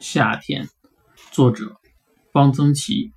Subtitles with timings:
[0.00, 0.68] 夏天，
[1.32, 1.76] 作者
[2.32, 3.12] 汪曾祺。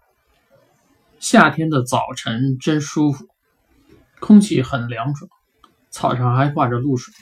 [1.20, 3.28] 夏天的早晨真舒服，
[4.20, 5.30] 空气很凉爽，
[5.92, 7.14] 草上还挂着露水，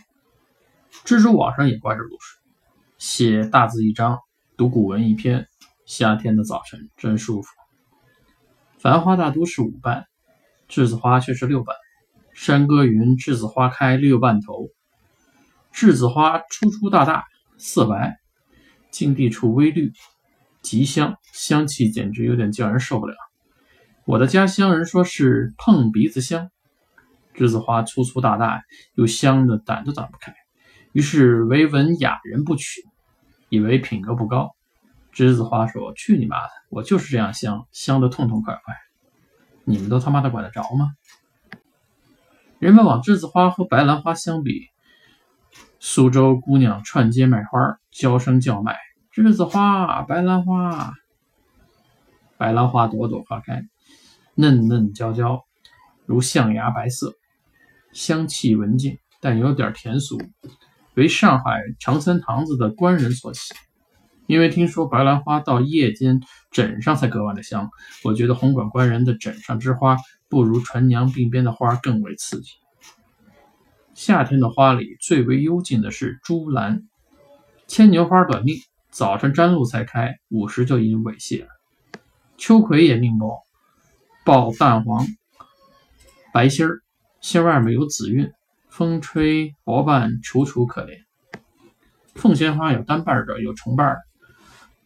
[1.04, 2.40] 蜘蛛网上也挂着露水。
[2.98, 4.20] 写大字一张，
[4.56, 5.48] 读古文一篇。
[5.86, 7.50] 夏天的早晨真舒服。
[8.78, 10.06] 繁花大都是五瓣，
[10.70, 11.76] 栀子花却是六瓣。
[12.34, 14.70] 山歌云：栀子花开六瓣头。
[15.74, 17.26] 栀子花粗粗大大，
[17.58, 18.19] 色白。
[18.92, 19.92] 近地处微绿，
[20.62, 23.16] 极香，香气简直有点叫人受不了。
[24.06, 26.50] 我的家乡人说是碰鼻子香。
[27.36, 28.64] 栀子花粗粗大大，
[28.96, 30.34] 又香的胆都打不开，
[30.92, 32.82] 于是唯闻雅人不取，
[33.48, 34.56] 以为品格不高。
[35.14, 38.76] 栀子花说：“去你妈的，我就是这样香，香的痛痛快快，
[39.64, 40.92] 你们都他妈的管得着吗？”
[42.60, 44.68] 人们往栀子花和白兰花相比。
[45.92, 48.78] 苏州姑娘串街卖花，娇声叫卖
[49.12, 50.94] ：“栀子花，白兰花。”
[52.38, 53.64] 白兰花朵朵花开，
[54.36, 55.46] 嫩嫩娇娇，
[56.06, 57.16] 如象牙白色，
[57.92, 60.22] 香气文静，但有点甜俗，
[60.94, 63.56] 为上海长三堂子的官人所喜。
[64.28, 66.22] 因为听说白兰花到夜间
[66.52, 67.68] 枕上才格外的香，
[68.04, 69.98] 我觉得红馆官人的枕上之花，
[70.30, 72.59] 不如传娘鬓边的花更为刺激。
[74.00, 76.88] 夏天的花里最为幽静的是珠兰，
[77.68, 78.56] 牵牛花短命，
[78.90, 81.50] 早晨沾露才开，午时就已经萎谢了。
[82.38, 83.44] 秋葵也命薄，
[84.24, 85.06] 抱淡黄，
[86.32, 86.80] 白心儿，
[87.20, 88.32] 心外面有紫韵，
[88.70, 91.00] 风吹薄瓣，楚楚可怜。
[92.16, 94.02] 凤仙花有单瓣的，有重瓣的，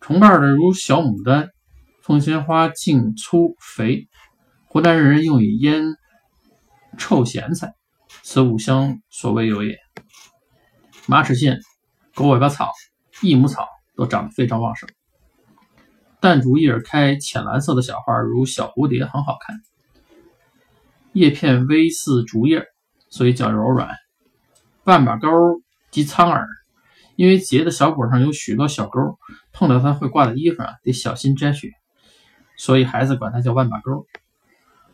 [0.01, 1.51] 重瓣的如小牡丹。
[2.01, 4.09] 凤仙花茎粗肥，
[4.65, 5.83] 湖南人用以腌
[6.97, 7.75] 臭咸菜。
[8.21, 9.77] 此五香所谓有也。
[11.07, 11.59] 马齿苋、
[12.13, 12.71] 狗尾巴草、
[13.21, 14.87] 益母草都长得非常旺盛。
[16.21, 19.57] 淡竹叶开浅蓝色的小花，如小蝴蝶，很好看。
[21.11, 22.65] 叶片微似竹叶，
[23.09, 23.89] 所以较柔软。
[24.85, 25.27] 万把钩
[25.91, 26.47] 及苍耳，
[27.15, 29.17] 因为结的小果上有许多小钩，
[29.51, 31.71] 碰到它会挂在衣服上，得小心摘取，
[32.57, 34.05] 所以孩子管它叫万把钩。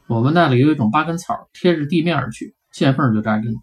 [0.07, 2.55] 我们那里有一种八根草，贴着地面而去。
[2.71, 3.55] 见缝就扎根，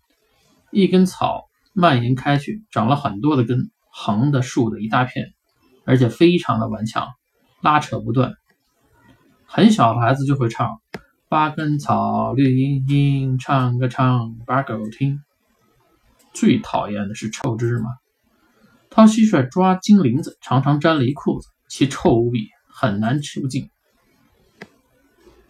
[0.70, 5.32] 一根草蔓延开去，长了很多的根，横的、竖的，一大片，
[5.84, 7.08] 而且非常的顽强，
[7.60, 8.32] 拉扯不断。
[9.46, 10.80] 很小的孩子就会唱
[11.30, 15.20] ：“八根草绿茵茵，唱个唱把狗听。”
[16.34, 17.90] 最讨厌的是臭芝麻。
[18.90, 23.70] 掏蟋蟀抓金铃子，常常沾了一裤子，其臭无比，很难出净。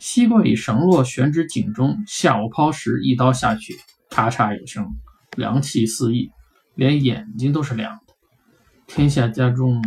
[0.09, 3.77] 西瓜以绳络悬之井中，下午抛时，一刀下去，
[4.09, 4.87] 咔嚓有声，
[5.37, 6.31] 凉气四溢，
[6.77, 8.15] 连眼睛都是凉的。
[8.87, 9.83] 天下家中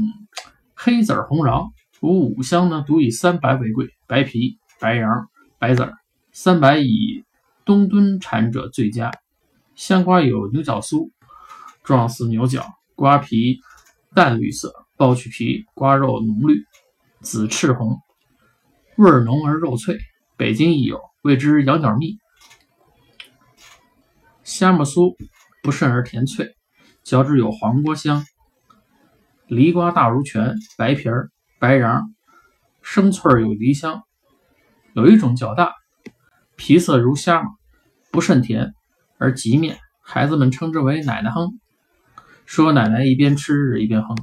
[0.75, 1.71] 黑籽红瓤，
[2.01, 5.07] 五五香呢，独以三白为贵：白皮、白瓤、
[5.57, 5.89] 白籽。
[6.33, 7.23] 三白以
[7.63, 9.11] 东敦产者最佳。
[9.73, 11.11] 香瓜有牛角酥，
[11.81, 13.61] 状似牛角，瓜皮
[14.13, 16.65] 淡绿色，剥去皮，瓜肉浓绿，
[17.21, 17.97] 紫赤红。
[18.99, 19.97] 味儿浓而肉脆，
[20.35, 22.17] 北京亦有，谓之羊角蜜。
[24.43, 25.15] 虾米酥
[25.63, 26.53] 不甚而甜脆，
[27.01, 28.25] 嚼之有黄瓜香。
[29.47, 32.11] 梨瓜大如拳，白皮儿白瓤，
[32.81, 34.03] 生脆有梨香。
[34.91, 35.73] 有一种较大，
[36.57, 37.47] 皮色如虾米，
[38.11, 38.73] 不甚甜，
[39.17, 41.57] 而极面，孩子们称之为奶奶哼。
[42.45, 44.17] 说奶奶一边吃一边哼。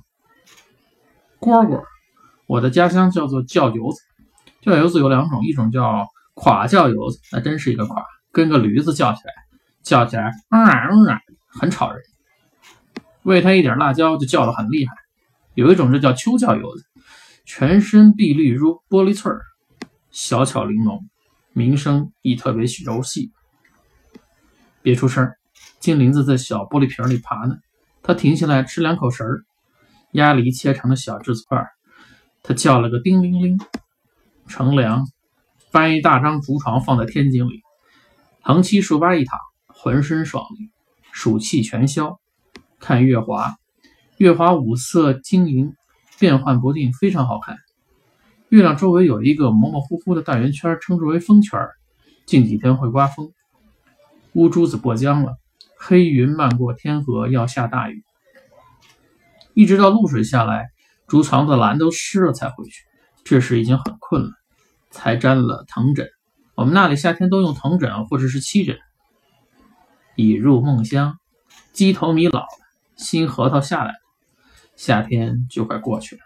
[1.41, 1.83] 蝈蝈，
[2.47, 4.03] 我的家乡叫做叫油子。
[4.67, 9.33] 叫油子有两种，一种叫垮叫油子，那真是一个垮，跟个驴子叫起来，
[9.85, 12.03] 叫起来嗯啊嗯啊，很吵人。
[13.23, 14.93] 喂它一点辣椒就叫得很厉害。
[15.55, 16.85] 有一种是叫秋叫油子，
[17.45, 19.41] 全身碧绿如玻璃翠儿，
[20.11, 21.09] 小巧玲珑，
[21.53, 23.31] 鸣声亦特别柔细。
[24.83, 25.31] 别出声，
[25.79, 27.55] 金铃子在小玻璃瓶里爬呢。
[28.03, 29.45] 它停下来吃两口食儿，
[30.11, 31.65] 鸭梨切成的小栀子块，
[32.43, 33.59] 它叫了个叮铃铃。
[34.49, 35.05] 乘凉，
[35.73, 37.63] 搬一大张竹床放在天井里，
[38.41, 40.71] 横七竖八一躺，浑身爽利，
[41.13, 42.19] 暑气全消。
[42.79, 43.57] 看月华，
[44.19, 45.75] 月华五色晶莹，
[46.19, 47.57] 变幻不定，非常好看。
[48.49, 51.61] 月亮周围有一个模模糊糊的大圆圈，称之为风圈。
[52.27, 53.33] 近几天会刮风，
[54.35, 55.37] 乌珠子过江了，
[55.79, 58.05] 黑云漫过天河，要下大雨。
[59.55, 60.69] 一直到露水下来，
[61.07, 62.86] 竹床的蓝都湿了才回去。
[63.27, 64.31] 这时已经很困了，
[64.91, 66.09] 才沾了藤枕。
[66.55, 68.79] 我们那里夏天都用藤枕或者是漆枕。
[70.15, 71.19] 已入梦乡，
[71.73, 72.47] 鸡头米老了，
[72.97, 73.99] 新核桃下来了，
[74.77, 76.23] 夏天就快过去了。